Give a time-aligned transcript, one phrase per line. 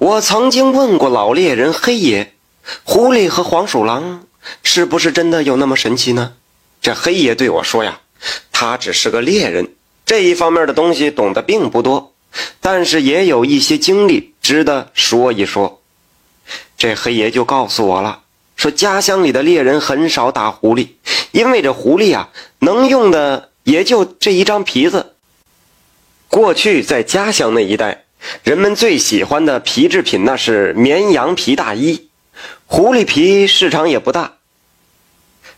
[0.00, 2.32] 我曾经问过老猎人黑爷，
[2.84, 4.24] 狐狸和黄鼠狼
[4.62, 6.32] 是不是真的有那么神奇呢？
[6.80, 8.00] 这黑爷对我说呀，
[8.50, 9.74] 他只是个猎人，
[10.06, 12.14] 这一方面的东西懂得并不多，
[12.62, 15.82] 但是也有一些经历值得说一说。
[16.78, 18.22] 这黑爷就告诉我了，
[18.56, 20.88] 说家乡里的猎人很少打狐狸，
[21.32, 22.30] 因为这狐狸啊，
[22.60, 25.12] 能用的也就这一张皮子。
[26.28, 28.04] 过去在家乡那一带，
[28.42, 32.08] 人们最喜欢的皮制品那是绵羊皮大衣，
[32.66, 34.34] 狐狸皮市场也不大。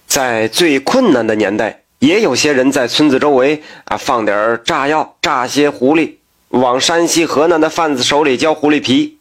[0.06, 6.16] 在最困难的年代，也有些人在村子周围啊放点炸药，炸些狐狸，
[6.50, 9.18] 往山西、河南的贩子手里交狐狸皮。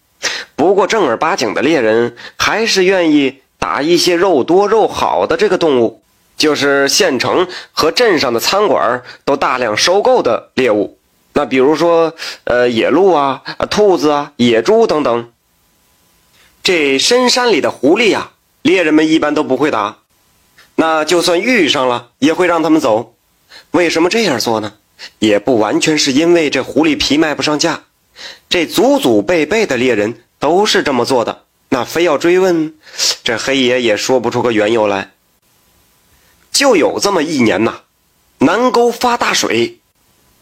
[0.55, 6.03] 不过正儿八经的猎人还是愿意打一些肉多肉好的这个动物，
[6.37, 10.99] 就是县城和镇上的餐馆都大量收购的猎物。
[11.33, 12.13] 那比如说，
[12.43, 15.31] 呃，野鹿啊、兔子啊、野猪等等。
[16.63, 19.97] 这深山里的狐狸呀，猎人们一般都不会打。
[20.75, 23.15] 那就算遇上了，也会让他们走。
[23.71, 24.73] 为什么这样做呢？
[25.19, 27.85] 也不完全是因为这狐狸皮卖不上价。
[28.49, 31.45] 这祖祖辈辈的猎人都是这么做的。
[31.69, 32.75] 那非要追问，
[33.23, 35.11] 这黑爷也说不出个缘由来。
[36.51, 37.81] 就有这么一年呐，
[38.39, 39.79] 南沟发大水，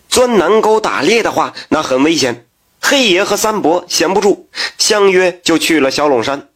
[0.09, 2.45] 钻南沟打猎的话，那很危险。
[2.81, 6.49] 黑爷和三伯闲不住，相约就去了小垄山。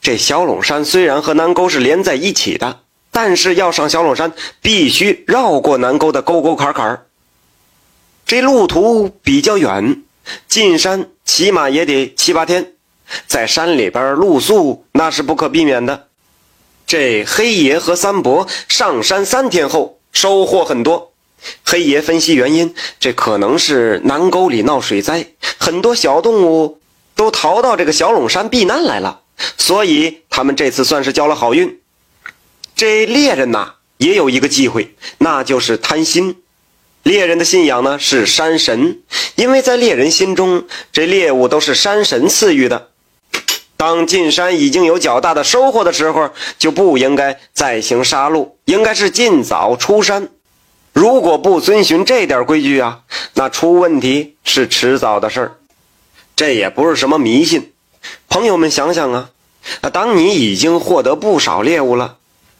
[0.00, 2.80] 这小垄山虽然和南沟是连在一起的。
[3.12, 7.06] 但是要上小垄山，必须绕过南沟的沟沟坎坎
[8.26, 10.02] 这路途比较远，
[10.48, 12.74] 进山起码也得七八天，
[13.26, 16.08] 在山里边露宿那是不可避免的。
[16.86, 21.14] 这黑爷和三伯上山三天后，收获很多。
[21.64, 25.26] 黑爷分析原因，这可能是南沟里闹水灾，
[25.58, 26.80] 很多小动物
[27.14, 29.20] 都逃到这个小垄山避难来了，
[29.56, 31.80] 所以他们这次算是交了好运。
[32.74, 36.42] 这猎人呐，也有一个忌讳，那就是贪心。
[37.02, 39.00] 猎人的信仰呢是山神，
[39.36, 42.88] 因为在猎人心中，这猎物都是山神赐予的。
[43.76, 50.28] 当进山已经有较大的收获的时候，就不应该再行杀戮，应该是尽早出山。
[50.96, 53.00] 如果不遵循这点规矩啊，
[53.34, 55.56] 那出问题是迟早的事儿。
[56.34, 57.74] 这也不是什么迷信。
[58.30, 59.28] 朋友们想想啊，
[59.92, 62.16] 当你已经获得不少猎物了。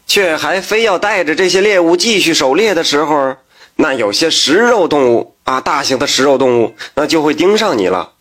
[0.06, 3.36] 却还非要带着这些猎物继续狩猎的时候，
[3.76, 8.12] 那有些食肉动物啊，大型的食肉动物，那就会盯上你了，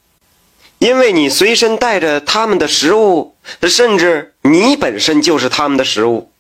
[0.79, 6.31] 因为你随身带着他们的食物，甚至你本身就是他们的食物。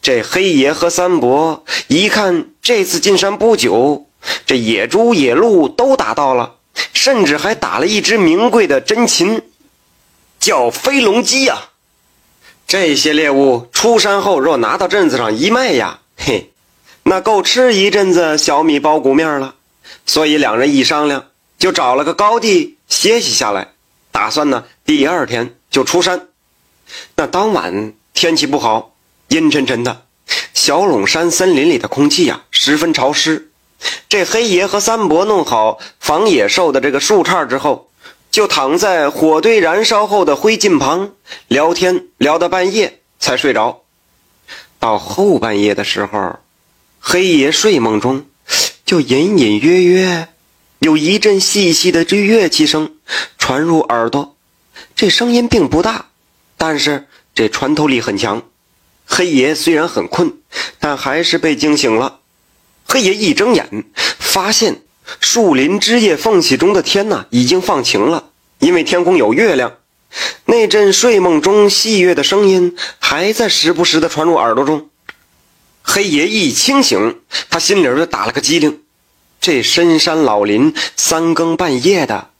[0.00, 4.06] 这黑爷和三伯一看，这次进山不久，
[4.46, 6.54] 这野猪、野鹿都打到了，
[6.94, 9.42] 甚至还打了一只名贵的珍禽，
[10.38, 11.70] 叫飞龙鸡呀。
[12.68, 16.52] 这些猎物出山后，若拿到镇子上一卖呀，嘿，
[17.02, 19.56] 那够吃一阵子小米包谷面了。
[20.06, 21.26] 所以两人一商量，
[21.58, 23.72] 就找了个高地歇息下来，
[24.12, 26.28] 打算呢第二天就出山。
[27.16, 28.94] 那当晚天气不好，
[29.26, 30.02] 阴沉沉的，
[30.64, 33.50] 小陇山森林里的空气呀十分潮湿。
[34.08, 37.88] 这黑爷和三伯弄好防野兽的这个树杈之后。
[38.30, 41.14] 就躺在火堆燃烧后的灰烬旁
[41.48, 43.82] 聊天，聊到半夜才睡着。
[44.78, 46.38] 到后半夜的时候，
[46.98, 48.24] 黑爷睡梦中
[48.86, 50.28] 就隐隐约约
[50.78, 52.94] 有一阵细细的这乐器声
[53.36, 54.36] 传入耳朵。
[54.94, 56.06] 这声音并不大，
[56.56, 58.42] 但是这穿透力很强。
[59.06, 60.38] 黑爷虽然很困，
[60.78, 62.20] 但还是被惊醒了。
[62.86, 63.84] 黑爷一睁眼，
[64.18, 64.82] 发现。
[65.20, 68.30] 树林枝叶缝隙中的天呐，已经放晴了，
[68.60, 69.74] 因为天空有月亮。
[70.44, 74.88] 那阵睡梦中戏乐的声音还在时不时的传入耳朵中。
[75.82, 77.20] 黑爷一清醒，
[77.50, 78.80] 他心里就打了个激灵：
[79.40, 82.30] 这深山老林三更半夜的，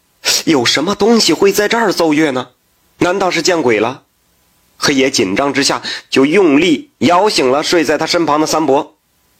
[0.45, 2.51] 有什么东西会在这儿奏乐呢？
[2.99, 4.05] 难道是见鬼了？
[4.85, 5.81] 黑爷紧张之下
[6.11, 8.97] 就用力摇醒了睡在他身旁的三伯。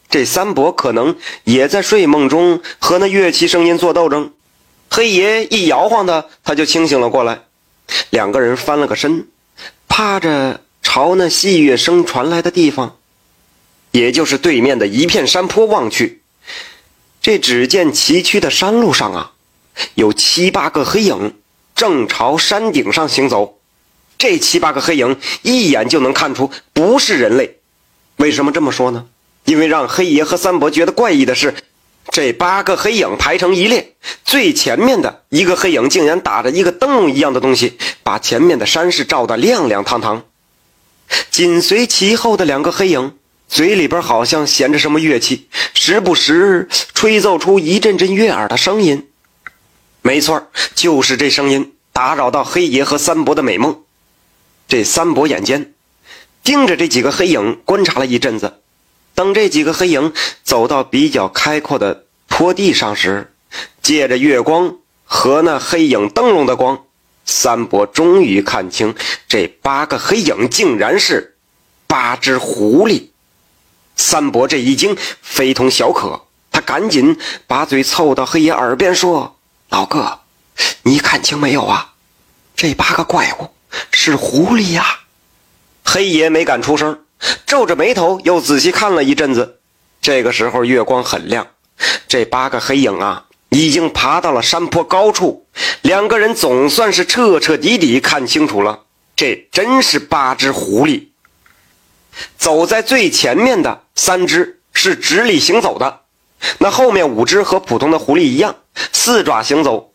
[0.09, 4.31] 这三伯可能也在睡梦中和那乐器声音做斗争，
[4.89, 7.41] 黑爷一摇晃他，他就清醒了过来。
[8.09, 9.27] 两个人翻了个身，
[9.89, 12.95] 趴着朝那细乐声传来的地方，
[13.91, 16.21] 也就是对面的一片山坡望去。
[17.21, 19.31] 这只见崎岖的山路上啊，
[19.95, 21.35] 有七八个黑影
[21.75, 23.57] 正朝山顶上行走。
[24.23, 27.57] 这七八个黑影一眼就能看出不是人类。
[28.15, 29.03] 为什么这么说呢？
[29.43, 31.53] 因为让黑爷和三伯觉得怪异的是，
[32.07, 40.23] 这八个黑影排成一列，最前面的一个黑影竟然打着一个灯笼一样的东西，把前面的山势照得亮亮堂堂。
[41.29, 43.17] 紧随其后的两个黑影，
[43.49, 49.09] 嘴里边好像衔着什么乐器，时不时吹奏出一阵阵悦耳的声音。
[50.01, 53.82] 没错，就是这声音打扰到黑爷和三伯的美梦。
[54.73, 55.75] 这三伯眼尖，
[56.41, 58.61] 盯着这几个黑影观察了一阵子。
[59.13, 60.11] 等这几个黑影
[60.43, 63.31] 走到比较开阔的坡地上时，
[63.83, 66.85] 借着月光和那黑影灯笼的光，
[67.23, 68.95] 三伯终于看清
[69.27, 71.37] 这八个黑影竟然是
[71.85, 73.09] 八只狐狸。
[73.95, 76.19] 三伯这一惊非同小可，
[76.51, 79.37] 他赶紧把嘴凑到黑爷耳边说
[79.69, 80.21] ：“老哥，
[80.81, 81.93] 你看清没有啊？
[82.55, 83.51] 这八个怪物
[83.91, 84.99] 是狐狸呀！”
[85.85, 86.99] 黑爷没敢出声。
[87.45, 89.59] 皱着眉头，又仔细看了一阵子。
[90.01, 91.47] 这个时候，月光很亮，
[92.07, 95.45] 这八个黑影啊，已经爬到了山坡高处。
[95.83, 98.81] 两个人总算是彻彻底底看清楚了，
[99.15, 101.07] 这真是八只狐狸。
[102.37, 106.01] 走在最前面的三只是直立行走的，
[106.57, 108.57] 那后面五只和普通的狐狸一样，
[108.91, 109.92] 四爪行走。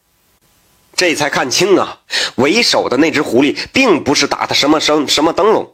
[0.98, 2.00] 这才看清啊，
[2.34, 5.72] 为首的那只狐狸并不是打的什么声什么灯笼。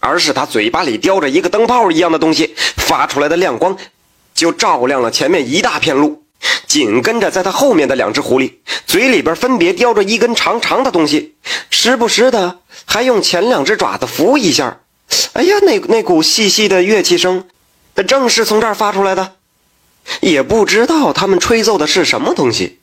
[0.00, 3.76] 而是他嘴巴里叼着一个灯泡一样的东西，发出来的亮光
[4.34, 6.24] 就照亮了前面一大片路。
[6.66, 8.52] 紧跟着，在他后面的两只狐狸
[8.84, 11.36] 嘴里边分别叼着一根长长的东西，
[11.70, 14.80] 时不时的还用前两只爪子扶一下。
[15.34, 17.44] 哎呀，那那股细细的乐器声，
[18.08, 19.34] 正是从这儿发出来的。
[20.20, 22.77] 也不知道他们吹奏的是什么东西。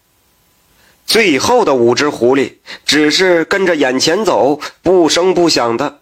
[1.06, 2.54] 最后的五只狐狸
[2.86, 6.00] 只是跟着眼前走，不声不响的。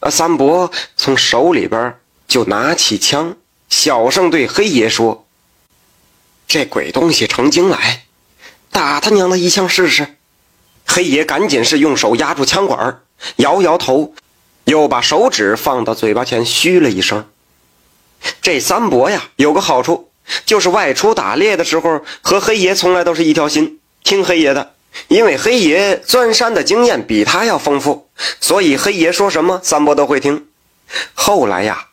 [0.00, 1.98] 啊三伯从手里边
[2.28, 3.36] 就拿起枪，
[3.68, 5.26] 小声对黑爷说
[6.46, 8.04] ：“这鬼东西成精来，
[8.70, 10.16] 打他娘的一枪试试。”
[10.86, 13.00] 黑爷赶紧是用手压住枪管，
[13.36, 14.14] 摇摇头，
[14.64, 17.26] 又把手指放到嘴巴前，嘘了一声。
[18.42, 20.10] 这三伯呀，有个好处，
[20.44, 24.70] 就是外出打猎的时候和黑爷从来都是一条心，听黑爷的。
[25.08, 28.06] 因为黑爷钻山的经验比他要丰富，
[28.40, 30.46] 所以黑爷说什么三伯都会听。
[31.14, 31.86] 后来呀，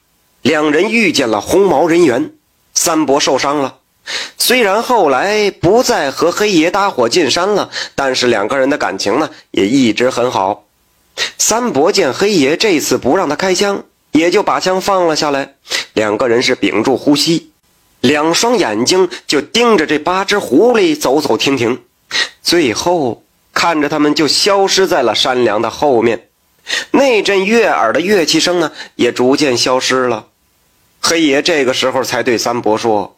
[0.44, 2.34] 两人遇见了红毛人猿，
[2.75, 3.78] 三伯受伤了。
[4.38, 10.66] 虽然后来不再和黑爷搭伙进山了，但是两个人的感情呢也一直很好。
[11.40, 15.56] 三伯见黑爷这次不让他开枪，也就把枪放了下来。
[15.94, 17.52] 两个人是屏住呼吸，
[18.00, 21.81] 两双眼睛就盯着这八只狐狸走走停停。
[22.42, 23.24] 最后，
[23.54, 26.28] 看着他们就消失在了山梁的后面，
[26.92, 30.28] 那阵悦耳的乐器声呢，也逐渐消失了。
[31.02, 33.18] 黑爷这个时候才对三伯说：“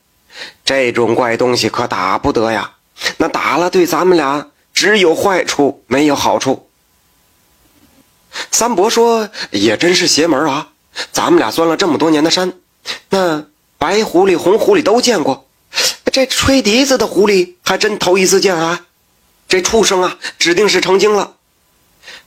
[0.64, 2.72] 这种怪东西可打不得呀，
[3.18, 6.70] 那打了对咱们俩只有坏处，没有好处。”
[8.52, 10.70] 三伯说：“也真是邪门啊！
[11.12, 12.54] 咱们俩钻了这么多年的山，
[13.10, 13.46] 那
[13.78, 15.43] 白狐狸、红狐狸都见过。”
[16.14, 18.86] 这吹笛子的狐狸还真头一次见啊！
[19.48, 21.38] 这畜生啊，指定是成精了。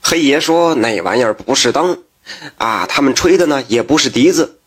[0.01, 2.03] 黑爷说：“那玩意儿不是灯
[2.57, 4.59] 啊，他们吹的呢也不是笛子。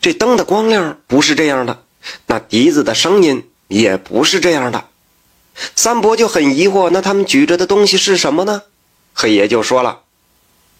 [0.00, 1.82] 这灯的光亮不是这样的，
[2.26, 4.86] 那笛子的声音也不是这样的。”
[5.76, 8.62] 三伯就很疑惑：“那他们举着的东西是什么呢？”
[9.12, 10.00] 黑爷就说了：“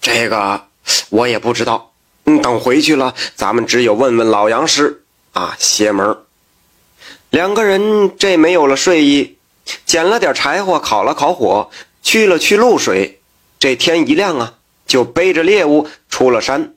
[0.01, 0.65] 这个
[1.11, 1.93] 我也不知道。
[2.25, 6.17] 嗯，等回去了，咱们只有问问老杨师啊，邪门。”
[7.33, 9.39] 两个人这没有了睡意，
[9.87, 11.71] 捡了点柴火，烤了烤火，
[12.03, 13.21] 去了去露水。
[13.59, 14.55] 这天一亮啊，
[14.87, 16.75] 就背着猎物出了山。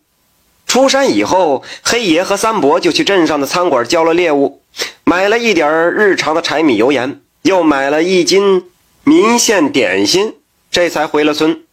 [0.66, 4.62] 出山以后，黑爷和三伯就去镇上的餐馆交了猎物，
[5.04, 8.72] 买了一点日常的柴米油盐，又买了一斤
[9.04, 10.36] 民县点心，
[10.72, 11.64] 这才回了村。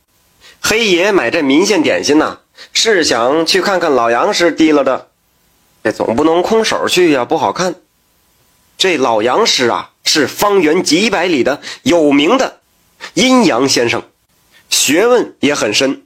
[0.61, 2.41] 黑爷买这民县点心呐，
[2.73, 5.07] 是想去看看老杨师提了的，
[5.85, 7.77] 这总不能空手去呀，不好看。
[8.79, 12.61] 这老杨师啊，是方圆几百里的有名的
[13.15, 14.03] 阴阳先生，
[14.69, 16.03] 学问也很深。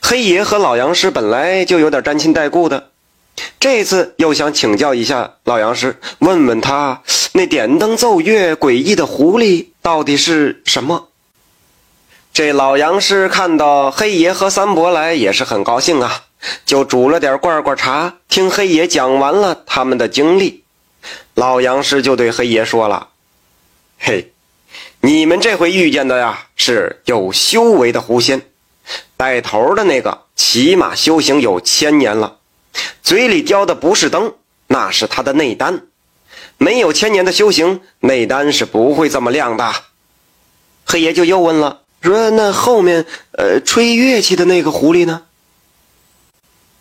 [0.00, 2.90] 黑爷和老杨师本来就有点沾亲带故的，
[3.58, 7.02] 这次又想请教一下老杨师，问问他
[7.32, 11.08] 那点灯奏乐诡异的狐狸到底是什么。
[12.32, 16.24] 这老杨师看到黑爷和三伯来，也是很高兴啊，
[16.66, 20.62] 就煮了点罐罐茶，听黑爷讲完了他们的经历。
[21.40, 23.08] 老杨师就对黑爷说了
[23.98, 24.30] ：“嘿，
[25.00, 28.42] 你们这回遇见的呀，是有修为的狐仙，
[29.16, 32.36] 带头的那个起码修行有千年了，
[33.02, 34.34] 嘴里叼的不是灯，
[34.66, 35.86] 那是他的内丹。
[36.58, 39.72] 没有千年的修行，内丹是不会这么亮的。
[40.84, 45.22] 黑爷就又问了，说那后面呃吹乐器的那个狐狸呢？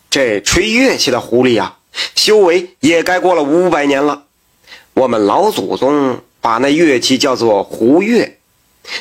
[0.10, 1.78] 这吹乐器的狐狸呀，
[2.14, 4.26] 修为也该过了五百年了。
[5.00, 8.38] 我们老祖宗把那乐器叫做胡乐，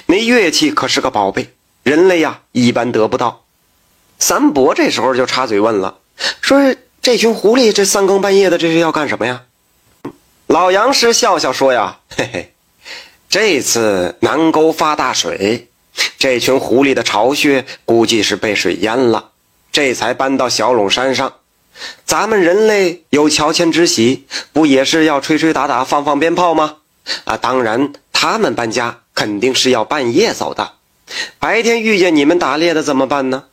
[0.07, 1.51] 那乐器可是个宝贝，
[1.83, 3.43] 人类呀一般得不到。
[4.21, 5.99] 三伯这时候就插嘴问了，
[6.41, 9.43] 说这群狐狸这三更半夜的这是要干什么呀？
[10.47, 12.55] 老杨师笑笑说呀，嘿嘿，
[13.29, 15.67] 这次南沟发大水，
[16.17, 19.31] 这群狐狸的巢穴估计是被水淹了。
[19.73, 21.33] 这才搬到小陇山上，
[22.05, 26.77] 咱们人类有乔迁之喜，不也是要吹吹打打、放放鞭炮吗？
[27.25, 30.73] 啊，当然，他们搬家肯定是要半夜走的。
[31.39, 33.45] 白天遇见你们打猎的怎么办呢？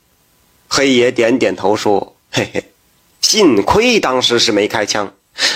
[0.68, 2.72] 黑爷点点头说：“嘿嘿，
[3.22, 5.14] 幸亏当时是没开枪。”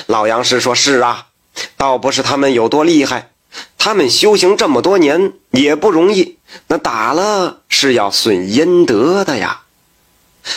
[0.08, 1.28] 老杨师说：“是啊，
[1.76, 3.32] 倒不是他们有多厉害，
[3.78, 9.64] 他们修行这么多年也不容易，那打了是要损阴德的呀。”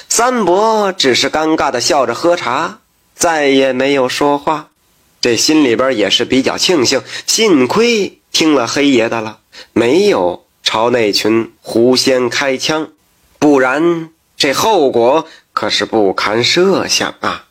[0.09, 2.79] 三伯只是尴尬的笑着喝茶，
[3.15, 4.69] 再也没有说话。
[5.21, 9.39] 这心里边也是比较庆幸，幸亏听了黑爷的了，
[9.73, 12.89] 没有朝那群狐仙开枪，
[13.39, 17.47] 不然这后果可是不堪设想啊！